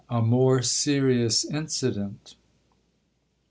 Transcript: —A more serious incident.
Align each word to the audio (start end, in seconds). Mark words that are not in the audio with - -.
—A 0.09 0.19
more 0.19 0.63
serious 0.63 1.45
incident. 1.45 2.33